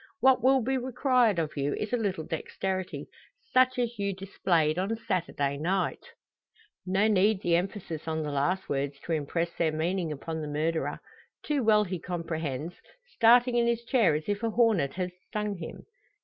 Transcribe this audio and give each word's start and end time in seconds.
What 0.19 0.41
will 0.41 0.63
be 0.63 0.79
required 0.79 1.37
of 1.37 1.55
you 1.55 1.75
is 1.75 1.93
a 1.93 1.95
little 1.95 2.23
dexterity, 2.23 3.05
such 3.53 3.77
as 3.77 3.99
you 3.99 4.13
displayed 4.15 4.79
on 4.79 4.95
Saturday 5.07 5.57
night." 5.57 6.03
No 6.87 7.07
need 7.07 7.43
the 7.43 7.55
emphasis 7.55 8.07
on 8.07 8.23
the 8.23 8.31
last 8.31 8.67
words 8.67 8.99
to 9.01 9.11
impress 9.11 9.53
their 9.53 9.71
meaning 9.71 10.11
upon 10.11 10.41
the 10.41 10.47
murderer. 10.47 10.99
Too 11.43 11.63
well 11.63 11.83
he 11.83 11.99
comprehends, 11.99 12.73
starting 13.15 13.55
in 13.57 13.67
his 13.67 13.83
chair 13.83 14.15
as 14.15 14.27
if 14.27 14.41
a 14.41 14.49
hornet 14.49 14.93
had 14.95 15.11
stung 15.29 15.57
him. 15.59 15.85